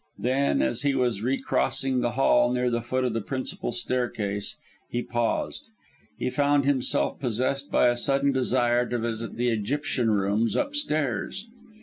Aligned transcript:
Then, 0.17 0.63
as 0.63 0.81
he 0.81 0.95
was 0.95 1.21
recrossing 1.21 1.99
the 1.99 2.13
hall 2.13 2.51
near 2.51 2.71
the 2.71 2.81
foot 2.81 3.03
of 3.03 3.13
the 3.13 3.21
principal 3.21 3.71
staircase, 3.71 4.57
he 4.89 5.03
paused. 5.03 5.69
He 6.17 6.31
found 6.31 6.65
himself 6.65 7.19
possessed 7.19 7.69
by 7.71 7.87
a 7.87 7.95
sudden 7.95 8.31
desire 8.31 8.89
to 8.89 8.97
visit 8.97 9.35
the 9.35 9.49
Egyptian 9.49 10.09
Rooms, 10.09 10.55
upstairs. 10.55 11.47